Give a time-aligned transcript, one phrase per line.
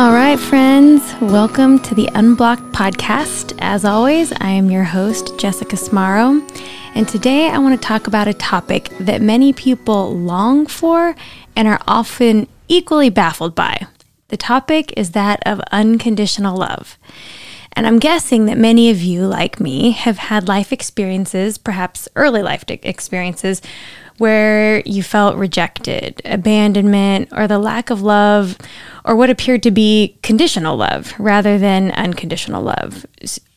[0.00, 3.54] All right, friends, welcome to the Unblocked podcast.
[3.58, 6.40] As always, I am your host, Jessica Smaro,
[6.94, 11.14] and today I want to talk about a topic that many people long for
[11.54, 13.86] and are often equally baffled by.
[14.28, 16.96] The topic is that of unconditional love.
[17.74, 22.40] And I'm guessing that many of you, like me, have had life experiences, perhaps early
[22.40, 23.60] life experiences,
[24.20, 28.58] where you felt rejected, abandonment, or the lack of love,
[29.06, 33.06] or what appeared to be conditional love rather than unconditional love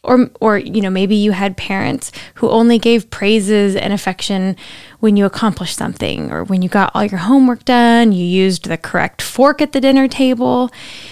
[0.03, 4.55] or or you know maybe you had parents who only gave praises and affection
[4.99, 8.77] when you accomplished something or when you got all your homework done you used the
[8.77, 10.69] correct fork at the dinner table.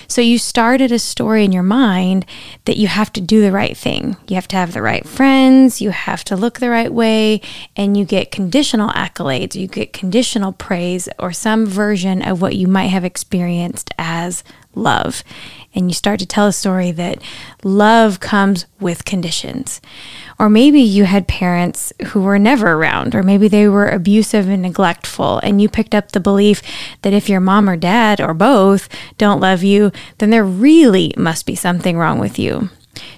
[0.07, 2.25] So you started a story in your mind
[2.65, 4.17] that you have to do the right thing.
[4.27, 7.41] You have to have the right friends you have to look the right way
[7.75, 12.67] and you get conditional accolades you get conditional praise or some version of what you
[12.67, 14.43] might have experienced as
[14.75, 15.23] love
[15.73, 17.21] and you start to tell a story that
[17.63, 19.81] love comes with conditions.
[20.39, 24.63] Or maybe you had parents who were never around, or maybe they were abusive and
[24.63, 26.61] neglectful, and you picked up the belief
[27.03, 31.45] that if your mom or dad or both don't love you, then there really must
[31.45, 32.69] be something wrong with you.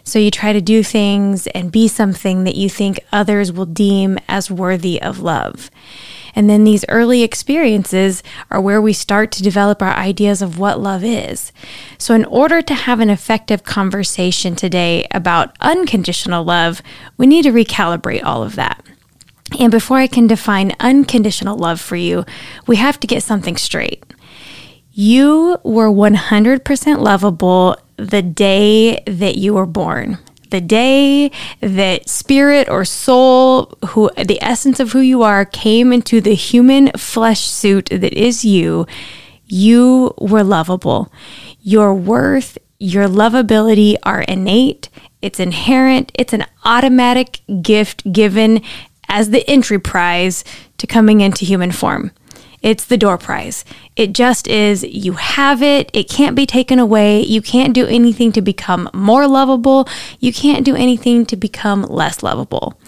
[0.03, 4.19] So you try to do things and be something that you think others will deem
[4.27, 5.71] as worthy of love.
[6.35, 10.79] And then these early experiences are where we start to develop our ideas of what
[10.79, 11.51] love is.
[11.97, 16.81] So, in order to have an effective conversation today about unconditional love,
[17.17, 18.83] we need to recalibrate all of that.
[19.59, 22.25] And before I can define unconditional love for you,
[22.65, 24.03] we have to get something straight.
[24.91, 30.17] You were 100% lovable the day that you were born
[30.53, 36.21] the day that spirit or soul, who the essence of who you are, came into
[36.21, 38.85] the human flesh suit that is you,
[39.47, 41.11] you were lovable.
[41.61, 44.89] Your worth, your lovability are innate,
[45.23, 48.61] it's inherent, it's an automatic gift given
[49.09, 50.43] as the entry prize
[50.77, 52.11] to coming into human form.
[52.63, 53.65] It's the door prize.
[53.97, 54.83] It just is.
[54.83, 55.91] You have it.
[55.93, 57.21] It can't be taken away.
[57.21, 59.87] You can't do anything to become more lovable.
[60.19, 62.79] You can't do anything to become less lovable.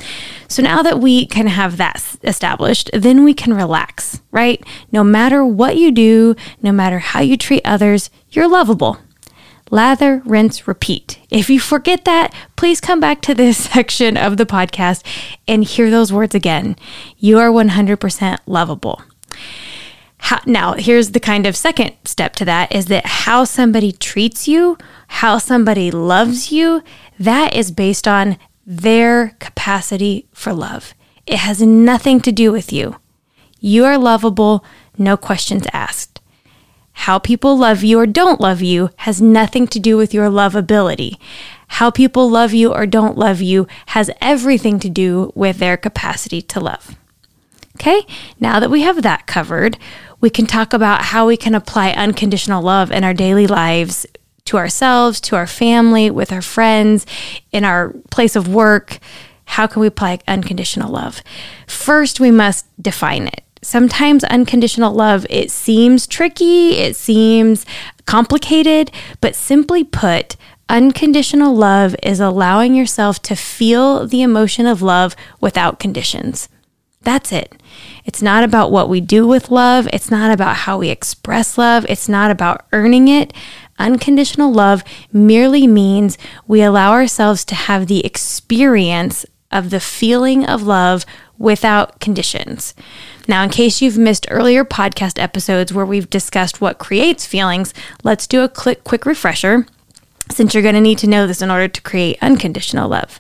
[0.48, 4.64] So now that we can have that established, then we can relax, right?
[4.94, 9.00] No matter what you do, no matter how you treat others, you're lovable.
[9.72, 11.20] Lather, rinse, repeat.
[11.30, 15.04] If you forget that, please come back to this section of the podcast
[15.48, 16.78] and hear those words again.
[17.18, 19.02] You are 100% lovable.
[20.26, 24.48] How, now, here's the kind of second step to that is that how somebody treats
[24.48, 24.76] you,
[25.08, 26.82] how somebody loves you,
[27.20, 30.96] that is based on their capacity for love.
[31.28, 32.96] It has nothing to do with you.
[33.60, 34.66] You are lovable,
[34.98, 36.22] no questions asked.
[36.94, 41.20] How people love you or don't love you has nothing to do with your lovability.
[41.68, 46.42] How people love you or don't love you has everything to do with their capacity
[46.42, 46.96] to love.
[47.76, 48.06] Okay,
[48.40, 49.78] now that we have that covered,
[50.22, 54.06] we can talk about how we can apply unconditional love in our daily lives
[54.46, 57.06] to ourselves, to our family, with our friends,
[57.52, 59.00] in our place of work.
[59.46, 61.22] How can we apply unconditional love?
[61.68, 63.42] First, we must define it.
[63.62, 67.66] Sometimes unconditional love it seems tricky, it seems
[68.06, 70.36] complicated, but simply put,
[70.70, 76.48] unconditional love is allowing yourself to feel the emotion of love without conditions.
[77.06, 77.54] That's it.
[78.04, 79.88] It's not about what we do with love.
[79.94, 81.86] It's not about how we express love.
[81.88, 83.32] It's not about earning it.
[83.78, 84.84] Unconditional love
[85.14, 86.18] merely means
[86.48, 91.06] we allow ourselves to have the experience of the feeling of love
[91.38, 92.74] without conditions.
[93.28, 97.74] Now, in case you've missed earlier podcast episodes where we've discussed what creates feelings,
[98.04, 99.68] let's do a quick, quick refresher
[100.32, 103.20] since you're going to need to know this in order to create unconditional love.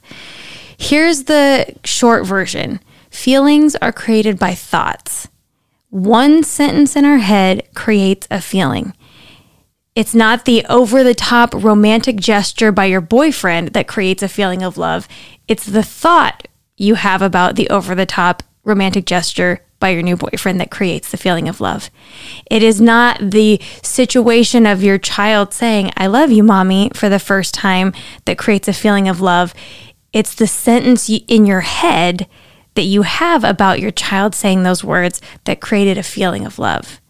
[0.77, 2.79] Here's the short version
[3.15, 5.29] Feelings are created by thoughts.
[5.89, 8.93] One sentence in our head creates a feeling.
[9.95, 14.61] It's not the over the top romantic gesture by your boyfriend that creates a feeling
[14.61, 15.07] of love.
[15.47, 20.17] It's the thought you have about the over the top romantic gesture by your new
[20.17, 21.89] boyfriend that creates the feeling of love.
[22.51, 27.17] It is not the situation of your child saying, I love you, mommy, for the
[27.17, 27.93] first time
[28.25, 29.53] that creates a feeling of love.
[30.11, 32.27] It's the sentence in your head
[32.75, 37.01] that you have about your child saying those words that created a feeling of love.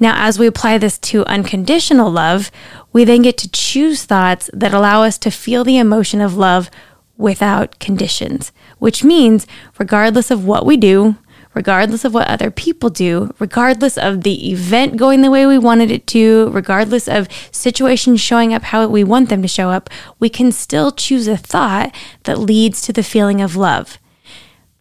[0.00, 2.50] Now, as we apply this to unconditional love,
[2.92, 6.70] we then get to choose thoughts that allow us to feel the emotion of love
[7.16, 9.46] without conditions, which means
[9.78, 11.16] regardless of what we do,
[11.54, 15.90] regardless of what other people do, regardless of the event going the way we wanted
[15.90, 19.88] it to, regardless of situations showing up how we want them to show up,
[20.18, 21.94] we can still choose a thought
[22.24, 23.98] that leads to the feeling of love.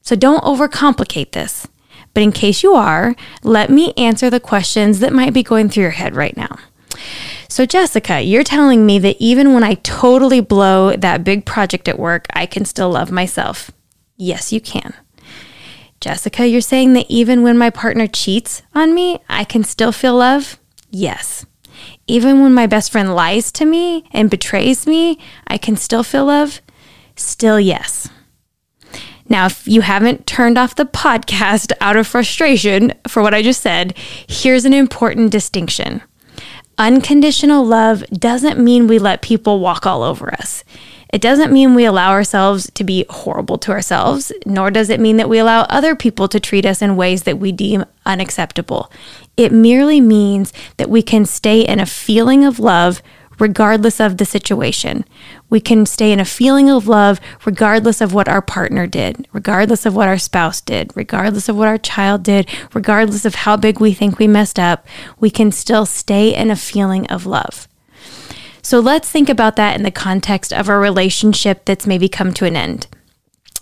[0.03, 1.67] So don't overcomplicate this.
[2.13, 5.83] But in case you are, let me answer the questions that might be going through
[5.83, 6.59] your head right now.
[7.49, 11.97] So, Jessica, you're telling me that even when I totally blow that big project at
[11.99, 13.71] work, I can still love myself.
[14.17, 14.93] Yes, you can.
[16.01, 20.17] Jessica, you're saying that even when my partner cheats on me, I can still feel
[20.17, 20.59] love?
[20.89, 21.45] Yes.
[22.07, 25.17] Even when my best friend lies to me and betrays me,
[25.47, 26.61] I can still feel love?
[27.15, 28.09] Still, yes.
[29.29, 33.61] Now, if you haven't turned off the podcast out of frustration for what I just
[33.61, 33.97] said,
[34.27, 36.01] here's an important distinction.
[36.77, 40.63] Unconditional love doesn't mean we let people walk all over us.
[41.13, 45.17] It doesn't mean we allow ourselves to be horrible to ourselves, nor does it mean
[45.17, 48.91] that we allow other people to treat us in ways that we deem unacceptable.
[49.37, 53.03] It merely means that we can stay in a feeling of love
[53.39, 55.05] regardless of the situation.
[55.49, 59.85] We can stay in a feeling of love regardless of what our partner did, regardless
[59.85, 63.79] of what our spouse did, regardless of what our child did, regardless of how big
[63.79, 64.87] we think we messed up.
[65.19, 67.67] We can still stay in a feeling of love.
[68.63, 72.45] So let's think about that in the context of a relationship that's maybe come to
[72.45, 72.87] an end.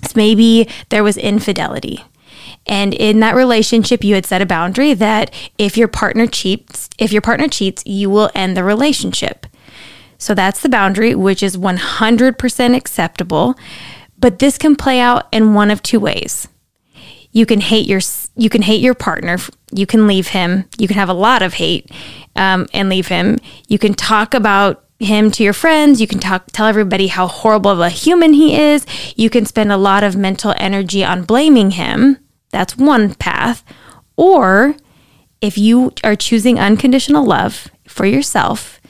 [0.04, 2.06] So maybe there was infidelity.
[2.68, 7.12] And in that relationship, you had set a boundary that if your partner cheats, if
[7.12, 9.48] your partner cheats, you will end the relationship.
[10.21, 13.56] So that's the boundary, which is 100% acceptable.
[14.19, 16.47] But this can play out in one of two ways.
[17.31, 18.01] You can hate your
[18.35, 19.39] you can hate your partner.
[19.73, 20.65] You can leave him.
[20.77, 21.89] You can have a lot of hate
[22.35, 23.39] um, and leave him.
[23.68, 26.00] You can talk about him to your friends.
[26.00, 28.85] You can talk, tell everybody how horrible of a human he is.
[29.15, 32.19] You can spend a lot of mental energy on blaming him.
[32.51, 33.63] That's one path.
[34.18, 34.75] Or
[35.41, 38.81] if you are choosing unconditional love for yourself,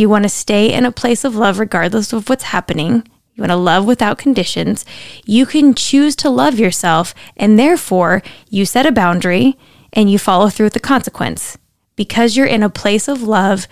[0.00, 3.42] if you want to stay in a place of love regardless of what's happening, you
[3.42, 4.86] want to love without conditions,
[5.26, 9.58] you can choose to love yourself and therefore you set a boundary
[9.92, 11.58] and you follow through with the consequence.
[11.96, 13.68] Because you're in a place of love,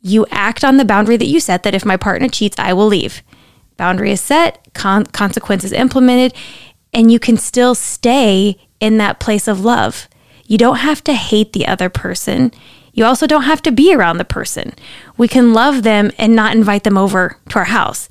[0.00, 2.86] you act on the boundary that you set that if my partner cheats, I will
[2.86, 3.22] leave.
[3.76, 6.32] Boundary is set, con- consequences implemented,
[6.94, 10.08] and you can still stay in that place of love.
[10.46, 12.50] You don't have to hate the other person.
[12.92, 14.74] You also don't have to be around the person.
[15.16, 18.08] We can love them and not invite them over to our house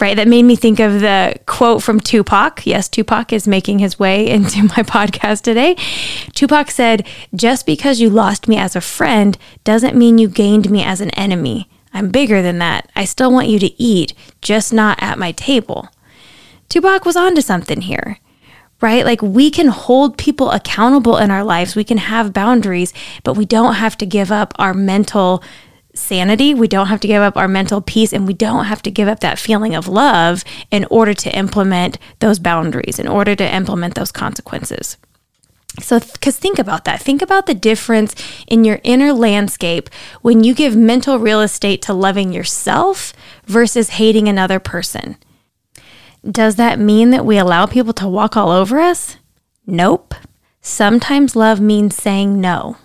[0.00, 0.16] right?
[0.16, 2.66] That made me think of the quote from Tupac.
[2.66, 5.76] Yes, Tupac is making his way into my podcast today.
[6.34, 10.82] Tupac said, Just because you lost me as a friend doesn't mean you gained me
[10.82, 11.68] as an enemy.
[11.92, 12.90] I'm bigger than that.
[12.94, 15.88] I still want you to eat, just not at my table.
[16.68, 18.18] Tupac was onto something here
[18.80, 19.04] right?
[19.04, 21.76] Like we can hold people accountable in our lives.
[21.76, 22.92] We can have boundaries,
[23.24, 25.42] but we don't have to give up our mental
[25.94, 26.54] sanity.
[26.54, 29.08] We don't have to give up our mental peace and we don't have to give
[29.08, 33.94] up that feeling of love in order to implement those boundaries, in order to implement
[33.94, 34.96] those consequences.
[35.78, 37.00] So, because think about that.
[37.00, 38.14] Think about the difference
[38.48, 39.88] in your inner landscape
[40.20, 43.12] when you give mental real estate to loving yourself
[43.46, 45.16] versus hating another person.
[46.28, 49.16] Does that mean that we allow people to walk all over us?
[49.66, 50.14] Nope.
[50.60, 52.76] Sometimes love means saying no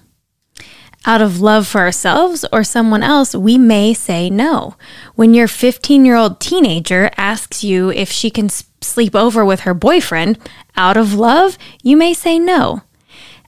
[1.06, 4.76] out of love for ourselves or someone else, we may say no.
[5.14, 9.74] When your 15 year old teenager asks you if she can sleep over with her
[9.74, 10.38] boyfriend,
[10.76, 12.82] out of love, you may say no.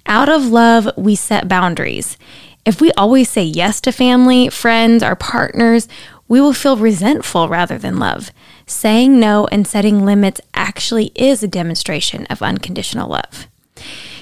[0.06, 2.18] Out of love, we set boundaries.
[2.66, 5.88] If we always say yes to family, friends, our partners,
[6.28, 8.32] we will feel resentful rather than love.
[8.66, 13.48] Saying no and setting limits actually is a demonstration of unconditional love.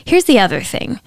[0.05, 0.99] Here's the other thing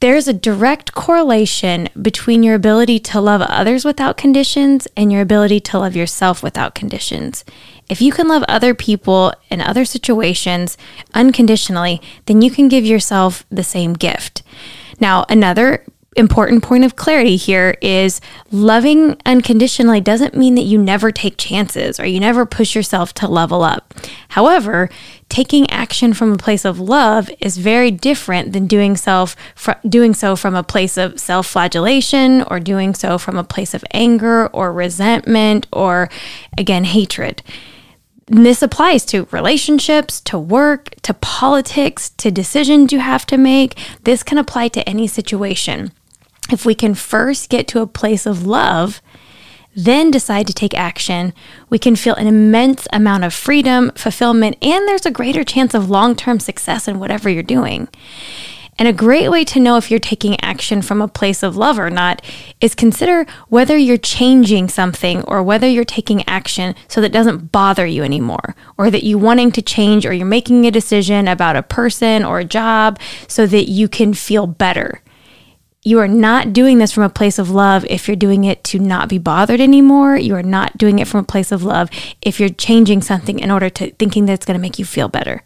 [0.00, 5.58] there's a direct correlation between your ability to love others without conditions and your ability
[5.58, 7.44] to love yourself without conditions.
[7.88, 10.76] If you can love other people in other situations
[11.14, 14.44] unconditionally, then you can give yourself the same gift.
[15.00, 15.84] Now, another
[16.16, 22.00] important point of clarity here is loving unconditionally doesn't mean that you never take chances
[22.00, 23.94] or you never push yourself to level up.
[24.30, 24.88] However,
[25.28, 30.14] taking action from a place of love is very different than doing self fr- doing
[30.14, 34.72] so from a place of self-flagellation or doing so from a place of anger or
[34.72, 36.08] resentment or
[36.56, 37.42] again hatred.
[38.30, 43.78] And this applies to relationships, to work, to politics, to decisions you have to make.
[44.04, 45.92] This can apply to any situation
[46.50, 49.02] if we can first get to a place of love,
[49.74, 51.32] then decide to take action,
[51.70, 55.88] we can feel an immense amount of freedom, fulfillment, and there's a greater chance of
[55.88, 57.88] long term success in whatever you're doing.
[58.78, 61.80] And a great way to know if you're taking action from a place of love
[61.80, 62.22] or not
[62.60, 67.50] is consider whether you're changing something or whether you're taking action so that it doesn't
[67.50, 71.56] bother you anymore, or that you're wanting to change or you're making a decision about
[71.56, 75.02] a person or a job so that you can feel better.
[75.88, 78.78] You are not doing this from a place of love if you're doing it to
[78.78, 80.18] not be bothered anymore.
[80.18, 81.88] You are not doing it from a place of love
[82.20, 85.08] if you're changing something in order to thinking that it's going to make you feel
[85.08, 85.42] better.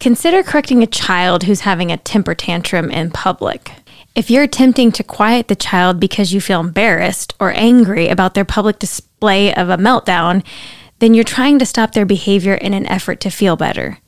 [0.00, 3.70] Consider correcting a child who's having a temper tantrum in public.
[4.16, 8.44] If you're attempting to quiet the child because you feel embarrassed or angry about their
[8.44, 10.44] public display of a meltdown,
[10.98, 13.98] then you're trying to stop their behavior in an effort to feel better.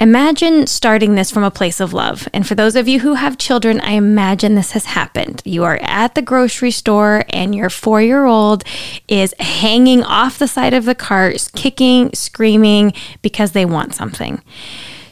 [0.00, 2.26] Imagine starting this from a place of love.
[2.32, 5.42] And for those of you who have children, I imagine this has happened.
[5.44, 8.64] You are at the grocery store and your four year old
[9.08, 14.40] is hanging off the side of the cart, kicking, screaming because they want something.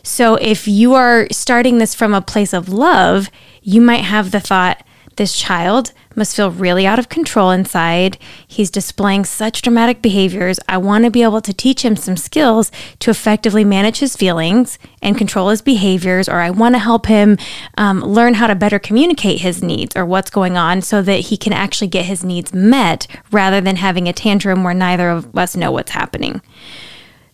[0.02, 3.30] So if you are starting this from a place of love,
[3.61, 4.83] you might have the thought,
[5.18, 8.18] this child must feel really out of control inside.
[8.46, 10.58] He's displaying such dramatic behaviors.
[10.68, 14.78] I want to be able to teach him some skills to effectively manage his feelings
[15.02, 17.37] and control his behaviors, or I want to help him
[17.76, 21.37] um, learn how to better communicate his needs or what's going on so that he
[21.37, 25.56] can actually get his needs met rather than having a tantrum where neither of us
[25.56, 26.40] know what's happening.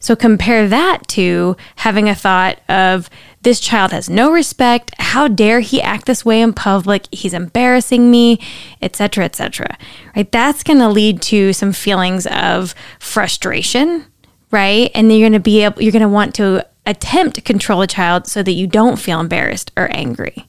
[0.05, 3.09] So compare that to having a thought of
[3.41, 4.91] this child has no respect.
[4.99, 7.07] How dare he act this way in public?
[7.11, 8.39] He's embarrassing me,
[8.83, 9.79] etc., etc.
[10.15, 10.31] Right?
[10.31, 14.05] That's going to lead to some feelings of frustration,
[14.51, 14.91] right?
[14.95, 17.81] And then you're going to be able you're going to want to attempt to control
[17.81, 20.47] a child so that you don't feel embarrassed or angry.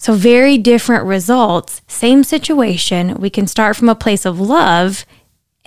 [0.00, 3.16] So, very different results, same situation.
[3.16, 5.04] We can start from a place of love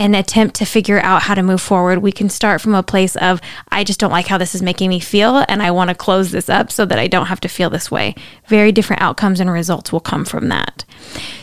[0.02, 3.16] and attempt to figure out how to move forward, we can start from a place
[3.18, 3.40] of,
[3.70, 6.32] I just don't like how this is making me feel, and I want to close
[6.32, 8.16] this up so that I don't have to feel this way.
[8.48, 10.86] Very different outcomes and results will come from that.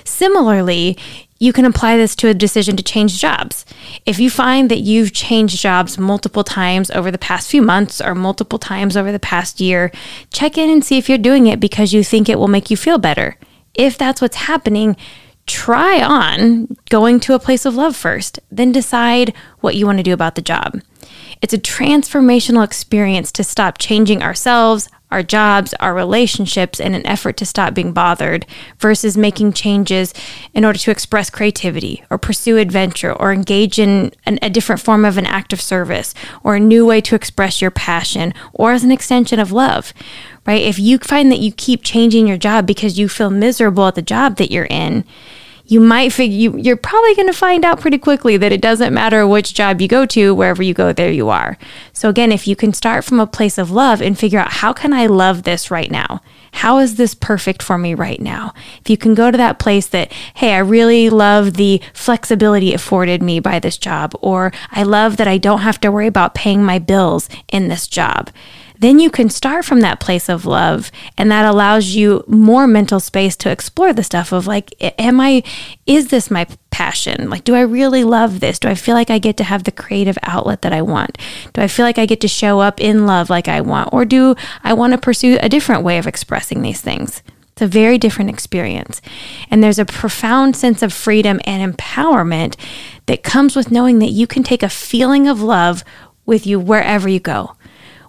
[0.03, 0.99] Similarly,
[1.39, 3.65] you can apply this to a decision to change jobs.
[4.05, 8.17] If you find that you've changed jobs multiple times over the past few months or
[8.17, 9.93] multiple times over the past year,
[10.33, 12.77] check in and see if you're doing it because you think it will make you
[12.77, 13.37] feel better.
[13.75, 14.97] If that's what's happening,
[15.49, 20.05] try on going to a place of love first, then decide what you want to
[20.05, 20.81] do about the job.
[21.41, 27.37] It's a transformational experience to stop changing ourselves, our jobs, our relationships in an effort
[27.39, 28.45] to stop being bothered
[28.79, 30.13] versus making changes
[30.53, 35.05] in order to express creativity or pursue adventure or engage in an, a different form
[35.05, 36.13] of an act of service
[36.43, 39.95] or a new way to express your passion or as an extension of love.
[40.47, 40.63] Right?
[40.63, 44.03] If you find that you keep changing your job because you feel miserable at the
[44.03, 45.05] job that you're in,
[45.69, 48.95] you might figure you, you're probably going to find out pretty quickly that it doesn't
[48.95, 51.59] matter which job you go to, wherever you go, there you are.
[51.93, 54.73] So, again, if you can start from a place of love and figure out how
[54.73, 56.23] can I love this right now?
[56.53, 58.55] How is this perfect for me right now?
[58.81, 63.23] If you can go to that place that, hey, I really love the flexibility afforded
[63.23, 66.65] me by this job, or I love that I don't have to worry about paying
[66.65, 68.31] my bills in this job
[68.79, 73.01] then you can start from that place of love and that allows you more mental
[73.01, 75.43] space to explore the stuff of like am i
[75.87, 77.29] is this my passion?
[77.29, 78.59] Like do i really love this?
[78.59, 81.19] Do i feel like i get to have the creative outlet that i want?
[81.53, 83.93] Do i feel like i get to show up in love like i want?
[83.93, 87.23] Or do i want to pursue a different way of expressing these things?
[87.53, 89.03] It's a very different experience.
[89.51, 92.55] And there's a profound sense of freedom and empowerment
[93.07, 95.83] that comes with knowing that you can take a feeling of love
[96.25, 97.57] with you wherever you go.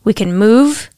[0.10, 0.90] We can move.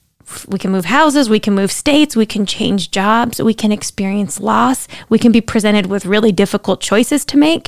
[0.47, 4.39] We can move houses, we can move states, we can change jobs, we can experience
[4.39, 7.67] loss, we can be presented with really difficult choices to make.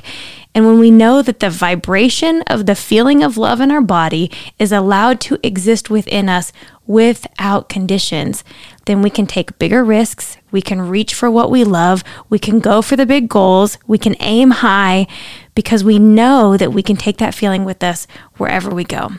[0.55, 4.31] And when we know that the vibration of the feeling of love in our body
[4.57, 6.53] is allowed to exist within us
[6.87, 8.45] without conditions,
[8.85, 12.61] then we can take bigger risks, we can reach for what we love, we can
[12.61, 15.07] go for the big goals, we can aim high
[15.55, 18.07] because we know that we can take that feeling with us
[18.37, 19.11] wherever we go.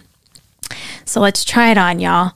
[1.04, 2.32] So let's try it on, y'all.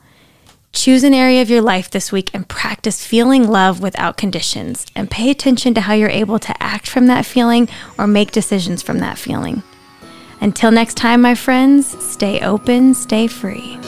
[0.71, 5.09] Choose an area of your life this week and practice feeling love without conditions and
[5.09, 8.99] pay attention to how you're able to act from that feeling or make decisions from
[8.99, 9.63] that feeling.
[10.41, 13.78] Until next time, my friends, stay open, stay free.